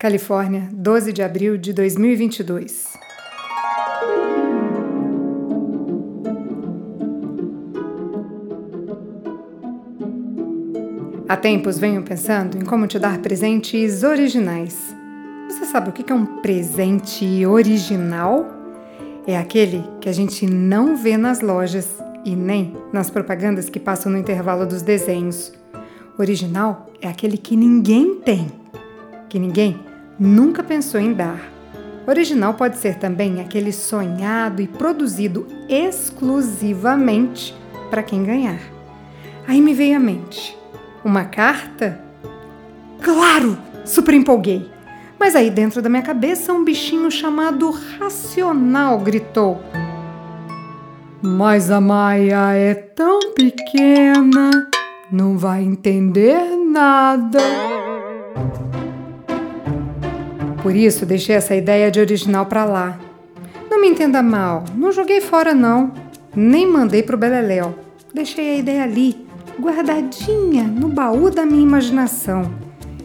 Califórnia, 0.00 0.66
12 0.72 1.12
de 1.12 1.22
abril 1.22 1.58
de 1.58 1.74
2022. 1.74 2.86
Há 11.28 11.36
tempos 11.36 11.78
venho 11.78 12.02
pensando 12.02 12.56
em 12.56 12.64
como 12.64 12.86
te 12.86 12.98
dar 12.98 13.18
presentes 13.18 14.02
originais. 14.02 14.74
Você 15.50 15.66
sabe 15.66 15.90
o 15.90 15.92
que 15.92 16.10
é 16.10 16.14
um 16.14 16.40
presente 16.40 17.44
original? 17.44 18.46
É 19.26 19.36
aquele 19.36 19.84
que 20.00 20.08
a 20.08 20.12
gente 20.12 20.46
não 20.46 20.96
vê 20.96 21.18
nas 21.18 21.42
lojas 21.42 21.98
e 22.24 22.34
nem 22.34 22.74
nas 22.90 23.10
propagandas 23.10 23.68
que 23.68 23.78
passam 23.78 24.10
no 24.10 24.16
intervalo 24.16 24.64
dos 24.64 24.80
desenhos. 24.80 25.52
Original 26.18 26.90
é 27.02 27.08
aquele 27.08 27.36
que 27.36 27.54
ninguém 27.54 28.14
tem, 28.14 28.46
que 29.28 29.38
ninguém 29.38 29.89
nunca 30.20 30.62
pensou 30.62 31.00
em 31.00 31.14
dar. 31.14 31.40
Original 32.06 32.52
pode 32.54 32.76
ser 32.76 32.96
também 32.96 33.40
aquele 33.40 33.72
sonhado 33.72 34.60
e 34.60 34.66
produzido 34.66 35.46
exclusivamente 35.68 37.54
para 37.88 38.02
quem 38.02 38.22
ganhar. 38.22 38.60
Aí 39.48 39.60
me 39.60 39.72
veio 39.72 39.96
à 39.96 40.00
mente: 40.00 40.56
uma 41.02 41.24
carta? 41.24 42.00
Claro! 43.00 43.56
Super 43.84 44.14
empolguei. 44.14 44.70
Mas 45.18 45.34
aí 45.34 45.50
dentro 45.50 45.80
da 45.80 45.88
minha 45.88 46.02
cabeça 46.02 46.52
um 46.52 46.64
bichinho 46.64 47.10
chamado 47.10 47.70
Racional 47.70 48.98
gritou: 48.98 49.60
Mas 51.22 51.70
a 51.70 51.80
Maia 51.80 52.52
é 52.52 52.74
tão 52.74 53.32
pequena, 53.34 54.68
não 55.10 55.38
vai 55.38 55.62
entender 55.62 56.56
nada. 56.56 57.79
Por 60.62 60.76
isso, 60.76 61.06
deixei 61.06 61.36
essa 61.36 61.54
ideia 61.54 61.90
de 61.90 62.00
original 62.00 62.46
para 62.46 62.64
lá. 62.64 62.98
Não 63.70 63.80
me 63.80 63.88
entenda 63.88 64.22
mal, 64.22 64.64
não 64.74 64.92
joguei 64.92 65.20
fora 65.20 65.54
não, 65.54 65.92
nem 66.34 66.66
mandei 66.66 67.02
pro 67.02 67.16
Beleléu. 67.16 67.74
Deixei 68.12 68.50
a 68.50 68.56
ideia 68.56 68.82
ali, 68.82 69.16
guardadinha 69.58 70.64
no 70.64 70.88
baú 70.88 71.30
da 71.30 71.46
minha 71.46 71.62
imaginação. 71.62 72.52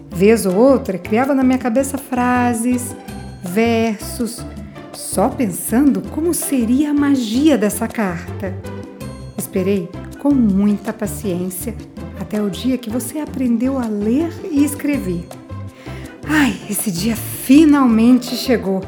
Vez 0.10 0.46
ou 0.46 0.56
outra, 0.56 0.98
criava 0.98 1.34
na 1.34 1.44
minha 1.44 1.58
cabeça 1.58 1.98
frases, 1.98 2.96
versos, 3.44 4.46
só 4.92 5.30
pensando 5.30 6.02
como 6.10 6.34
seria 6.34 6.92
a 6.92 6.94
magia 6.94 7.58
dessa 7.58 7.88
carta. 7.88 8.54
Esperei 9.38 9.90
com 10.20 10.32
muita 10.34 10.92
paciência 10.92 11.76
até 12.20 12.42
o 12.42 12.50
dia 12.50 12.78
que 12.78 12.90
você 12.90 13.20
aprendeu 13.20 13.78
a 13.78 13.86
ler 13.86 14.30
e 14.50 14.64
escrever. 14.64 15.26
Ai, 16.28 16.56
esse 16.70 16.90
dia 16.92 17.16
finalmente 17.46 18.36
chegou. 18.36 18.82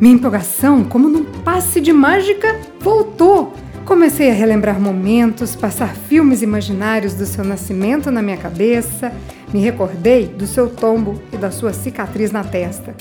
Minha 0.00 0.14
empolgação, 0.14 0.82
como 0.82 1.08
num 1.08 1.24
passe 1.24 1.80
de 1.80 1.92
mágica, 1.92 2.60
voltou. 2.80 3.54
Comecei 3.84 4.30
a 4.30 4.34
relembrar 4.34 4.80
momentos, 4.80 5.54
passar 5.54 5.94
filmes 5.94 6.42
imaginários 6.42 7.14
do 7.14 7.24
seu 7.24 7.44
nascimento 7.44 8.10
na 8.10 8.20
minha 8.20 8.36
cabeça. 8.36 9.12
Me 9.52 9.60
recordei 9.60 10.26
do 10.26 10.46
seu 10.46 10.68
tombo 10.68 11.22
e 11.32 11.36
da 11.36 11.50
sua 11.50 11.72
cicatriz 11.72 12.32
na 12.32 12.42
testa. 12.42 12.96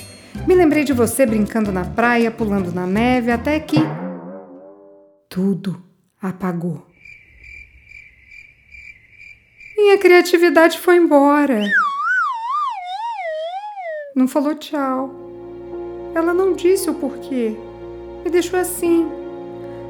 Me 0.47 0.53
lembrei 0.53 0.83
de 0.83 0.93
você 0.93 1.25
brincando 1.25 1.71
na 1.71 1.85
praia, 1.85 2.29
pulando 2.29 2.71
na 2.71 2.85
neve, 2.85 3.31
até 3.31 3.59
que. 3.59 3.79
Tudo 5.27 5.81
apagou. 6.21 6.85
Minha 9.75 9.97
criatividade 9.97 10.77
foi 10.77 10.97
embora 10.97 11.63
não 14.19 14.27
falou 14.27 14.53
tchau. 14.53 15.15
Ela 16.13 16.33
não 16.33 16.51
disse 16.51 16.89
o 16.89 16.93
porquê. 16.93 17.55
Me 18.25 18.29
deixou 18.29 18.59
assim, 18.59 19.07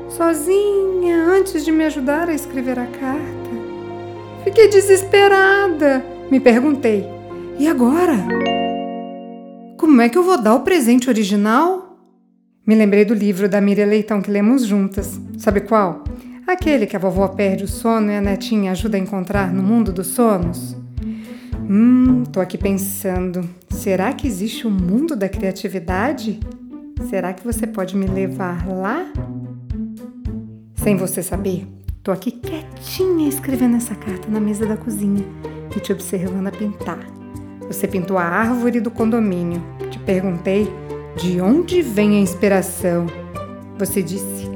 sozinha, 0.07 1.25
antes 1.25 1.65
de 1.65 1.71
me 1.71 1.83
ajudar 1.85 2.29
a 2.29 2.33
escrever 2.35 2.77
a 2.77 2.85
carta. 2.85 3.49
Fiquei 4.43 4.67
desesperada. 4.67 6.05
Me 6.29 6.39
perguntei: 6.39 7.07
e 7.57 7.67
agora? 7.67 8.13
Como 9.75 9.99
é 9.99 10.07
que 10.07 10.17
eu 10.17 10.23
vou 10.23 10.39
dar 10.39 10.53
o 10.53 10.59
presente 10.59 11.09
original? 11.09 11.97
Me 12.63 12.75
lembrei 12.75 13.03
do 13.03 13.15
livro 13.15 13.49
da 13.49 13.59
Miriam 13.59 13.87
Leitão 13.87 14.21
que 14.21 14.29
lemos 14.29 14.63
juntas. 14.63 15.19
Sabe 15.39 15.61
qual? 15.61 16.03
Aquele 16.45 16.85
que 16.85 16.95
a 16.95 16.99
vovó 16.99 17.27
perde 17.29 17.63
o 17.63 17.67
sono 17.67 18.11
e 18.11 18.15
a 18.15 18.21
netinha 18.21 18.73
ajuda 18.73 18.95
a 18.95 18.99
encontrar 18.99 19.51
no 19.51 19.63
mundo 19.63 19.91
dos 19.91 20.07
sonos. 20.07 20.77
Hum, 21.67 22.23
tô 22.31 22.39
aqui 22.39 22.59
pensando. 22.59 23.58
Será 23.79 24.11
que 24.11 24.27
existe 24.27 24.67
um 24.67 24.69
mundo 24.69 25.15
da 25.15 25.29
criatividade? 25.29 26.37
Será 27.09 27.31
que 27.31 27.45
você 27.45 27.65
pode 27.65 27.95
me 27.95 28.07
levar 28.07 28.67
lá? 28.67 29.09
Sem 30.75 30.97
você 30.97 31.23
saber, 31.23 31.65
tô 32.03 32.11
aqui 32.11 32.29
quietinha 32.29 33.29
escrevendo 33.29 33.77
essa 33.77 33.95
carta 33.95 34.27
na 34.27 34.41
mesa 34.41 34.65
da 34.65 34.75
cozinha 34.75 35.23
e 35.73 35.79
te 35.79 35.93
observando 35.93 36.47
a 36.47 36.51
pintar. 36.51 36.99
Você 37.67 37.87
pintou 37.87 38.17
a 38.17 38.25
árvore 38.25 38.81
do 38.81 38.91
condomínio. 38.91 39.63
Te 39.89 39.97
perguntei 39.99 40.67
de 41.15 41.39
onde 41.39 41.81
vem 41.81 42.17
a 42.17 42.19
inspiração. 42.19 43.07
Você 43.77 44.03
disse: 44.03 44.51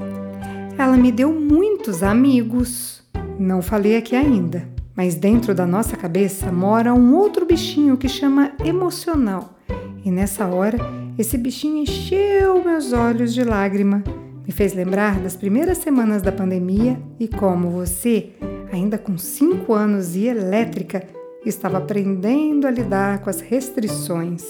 Ela 0.77 0.97
me 0.97 1.13
deu 1.13 1.31
muitos 1.31 2.03
amigos. 2.03 3.01
Não 3.39 3.61
falei 3.61 3.95
aqui 3.95 4.17
ainda. 4.17 4.72
Mas 4.95 5.15
dentro 5.15 5.55
da 5.55 5.65
nossa 5.65 5.97
cabeça 5.97 6.51
mora 6.51 6.93
um 6.93 7.15
outro 7.15 7.45
bichinho 7.45 7.97
que 7.97 8.07
chama 8.07 8.51
emocional. 8.63 9.57
E 10.05 10.11
nessa 10.11 10.45
hora, 10.45 10.77
esse 11.17 11.37
bichinho 11.37 11.77
encheu 11.77 12.63
meus 12.63 12.93
olhos 12.93 13.33
de 13.33 13.43
lágrima. 13.43 14.03
Me 14.45 14.51
fez 14.51 14.73
lembrar 14.73 15.19
das 15.19 15.35
primeiras 15.35 15.77
semanas 15.77 16.21
da 16.21 16.31
pandemia 16.31 16.99
e 17.19 17.27
como 17.27 17.69
você, 17.69 18.31
ainda 18.71 18.97
com 18.97 19.17
5 19.17 19.73
anos 19.73 20.15
e 20.15 20.27
elétrica, 20.27 21.03
estava 21.45 21.77
aprendendo 21.77 22.67
a 22.67 22.71
lidar 22.71 23.19
com 23.19 23.29
as 23.29 23.39
restrições. 23.39 24.43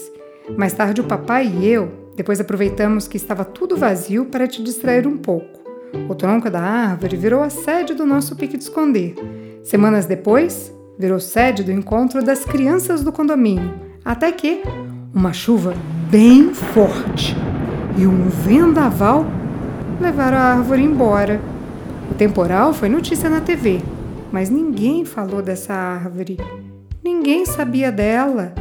Mais 0.58 0.72
tarde, 0.72 1.00
o 1.00 1.04
papai 1.04 1.46
e 1.46 1.66
eu 1.66 2.04
depois 2.16 2.40
aproveitamos 2.40 3.08
que 3.08 3.16
estava 3.16 3.44
tudo 3.44 3.76
vazio 3.76 4.26
para 4.26 4.46
te 4.46 4.62
distrair 4.62 5.06
um 5.06 5.16
pouco. 5.16 5.60
O 6.08 6.14
tronco 6.14 6.50
da 6.50 6.60
árvore 6.60 7.16
virou 7.16 7.42
a 7.42 7.50
sede 7.50 7.94
do 7.94 8.06
nosso 8.06 8.36
pique 8.36 8.56
de 8.56 8.64
esconder. 8.64 9.14
Semanas 9.64 10.04
depois, 10.04 10.70
virou 10.98 11.18
sede 11.18 11.64
do 11.64 11.72
encontro 11.72 12.22
das 12.22 12.44
crianças 12.44 13.02
do 13.02 13.10
condomínio, 13.10 13.74
até 14.04 14.30
que 14.30 14.62
uma 15.14 15.32
chuva 15.32 15.74
bem 16.10 16.52
forte 16.52 17.34
e 17.96 18.06
um 18.06 18.28
vendaval 18.28 19.24
levaram 19.98 20.36
a 20.36 20.54
árvore 20.56 20.82
embora. 20.82 21.40
O 22.10 22.14
temporal 22.14 22.74
foi 22.74 22.90
notícia 22.90 23.30
na 23.30 23.40
TV, 23.40 23.80
mas 24.30 24.50
ninguém 24.50 25.02
falou 25.06 25.40
dessa 25.40 25.72
árvore. 25.72 26.36
Ninguém 27.02 27.46
sabia 27.46 27.90
dela, 27.90 28.52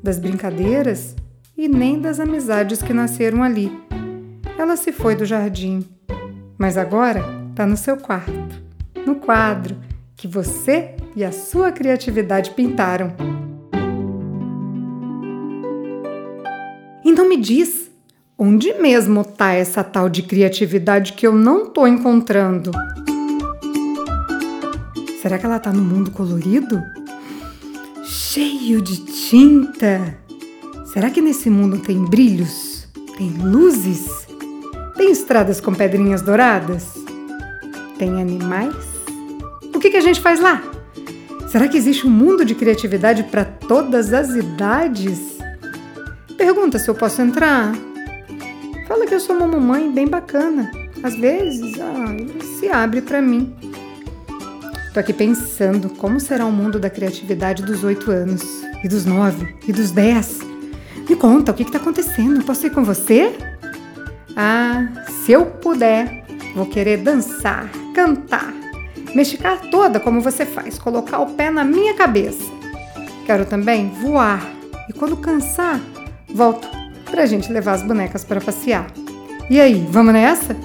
das 0.00 0.20
brincadeiras 0.20 1.16
e 1.58 1.66
nem 1.66 2.00
das 2.00 2.20
amizades 2.20 2.80
que 2.80 2.92
nasceram 2.92 3.42
ali. 3.42 3.76
Ela 4.56 4.76
se 4.76 4.92
foi 4.92 5.16
do 5.16 5.24
jardim, 5.24 5.84
mas 6.56 6.78
agora 6.78 7.24
está 7.50 7.66
no 7.66 7.76
seu 7.76 7.96
quarto, 7.96 8.62
no 9.04 9.16
quadro 9.16 9.76
que 10.22 10.28
você 10.28 10.94
e 11.16 11.24
a 11.24 11.32
sua 11.32 11.72
criatividade 11.72 12.52
pintaram. 12.52 13.12
Então 17.04 17.28
me 17.28 17.36
diz, 17.36 17.90
onde 18.38 18.72
mesmo 18.74 19.24
tá 19.24 19.52
essa 19.52 19.82
tal 19.82 20.08
de 20.08 20.22
criatividade 20.22 21.14
que 21.14 21.26
eu 21.26 21.34
não 21.34 21.66
tô 21.70 21.88
encontrando? 21.88 22.70
Será 25.20 25.40
que 25.40 25.44
ela 25.44 25.58
tá 25.58 25.72
no 25.72 25.82
mundo 25.82 26.12
colorido? 26.12 26.80
Cheio 28.04 28.80
de 28.80 28.98
tinta? 29.04 30.16
Será 30.92 31.10
que 31.10 31.20
nesse 31.20 31.50
mundo 31.50 31.78
tem 31.78 32.04
brilhos? 32.04 32.86
Tem 33.18 33.28
luzes? 33.28 34.28
Tem 34.96 35.10
estradas 35.10 35.60
com 35.60 35.74
pedrinhas 35.74 36.22
douradas? 36.22 36.94
Tem 37.98 38.22
animais? 38.22 38.91
Que, 39.82 39.90
que 39.90 39.96
a 39.96 40.00
gente 40.00 40.20
faz 40.20 40.38
lá? 40.38 40.62
Será 41.48 41.66
que 41.66 41.76
existe 41.76 42.06
um 42.06 42.10
mundo 42.10 42.44
de 42.44 42.54
criatividade 42.54 43.24
para 43.24 43.44
todas 43.44 44.12
as 44.12 44.30
idades? 44.30 45.38
Pergunta 46.38 46.78
se 46.78 46.88
eu 46.88 46.94
posso 46.94 47.20
entrar. 47.20 47.72
Fala 48.86 49.04
que 49.06 49.14
eu 49.14 49.18
sou 49.18 49.34
uma 49.34 49.48
mamãe 49.48 49.90
bem 49.90 50.06
bacana. 50.06 50.70
Às 51.02 51.16
vezes, 51.16 51.74
ah, 51.80 52.16
se 52.58 52.68
abre 52.68 53.02
para 53.02 53.20
mim. 53.20 53.52
Tô 54.94 55.00
aqui 55.00 55.12
pensando 55.12 55.90
como 55.90 56.20
será 56.20 56.46
o 56.46 56.52
mundo 56.52 56.78
da 56.78 56.88
criatividade 56.88 57.64
dos 57.64 57.82
oito 57.82 58.10
anos, 58.10 58.42
e 58.84 58.88
dos 58.88 59.04
nove, 59.04 59.56
e 59.66 59.72
dos 59.72 59.90
dez. 59.90 60.38
Me 61.08 61.16
conta, 61.16 61.50
o 61.50 61.54
que 61.54 61.64
está 61.64 61.78
acontecendo? 61.78 62.44
Posso 62.44 62.66
ir 62.66 62.70
com 62.70 62.84
você? 62.84 63.34
Ah, 64.36 64.86
se 65.24 65.32
eu 65.32 65.46
puder, 65.46 66.24
vou 66.54 66.66
querer 66.66 66.98
dançar, 66.98 67.68
cantar, 67.94 68.61
me 69.14 69.22
esticar 69.22 69.60
toda 69.70 70.00
como 70.00 70.20
você 70.20 70.44
faz, 70.46 70.78
colocar 70.78 71.18
o 71.20 71.34
pé 71.34 71.50
na 71.50 71.64
minha 71.64 71.94
cabeça. 71.94 72.50
Quero 73.26 73.44
também 73.44 73.88
voar 73.88 74.44
e 74.88 74.92
quando 74.92 75.16
cansar, 75.16 75.80
Volto 76.34 76.66
pra 77.10 77.26
gente 77.26 77.52
levar 77.52 77.72
as 77.72 77.82
bonecas 77.82 78.24
para 78.24 78.40
passear. 78.40 78.86
E 79.50 79.60
aí, 79.60 79.86
vamos 79.90 80.14
nessa? 80.14 80.56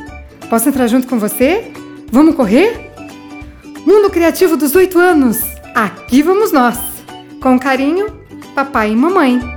Posso 0.50 0.70
entrar 0.70 0.88
junto 0.88 1.08
com 1.08 1.20
você? 1.20 1.72
Vamos 2.12 2.36
correr? 2.36 2.92
Mundo 3.86 4.10
Criativo 4.10 4.56
dos 4.56 4.76
8 4.76 4.98
anos! 4.98 5.40
Aqui 5.76 6.22
vamos 6.22 6.52
nós! 6.52 6.80
Com 7.42 7.60
carinho, 7.60 8.08
papai 8.56 8.92
e 8.92 8.96
mamãe. 8.96 9.57